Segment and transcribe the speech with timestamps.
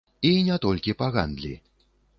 [0.29, 1.55] І не толькі па гандлі.